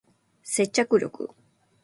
[0.41, 1.05] 接着力